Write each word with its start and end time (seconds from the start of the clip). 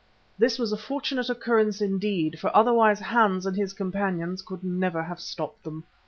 This 0.35 0.57
was 0.57 0.71
a 0.71 0.77
fortunate 0.77 1.29
occurrence 1.29 1.79
indeed, 1.79 2.39
for 2.39 2.49
otherwise 2.57 2.99
Hans 2.99 3.45
and 3.45 3.55
his 3.55 3.71
companions 3.73 4.41
could 4.41 4.63
never 4.63 5.03
have 5.03 5.19
stopped 5.19 5.63
them. 5.63 5.83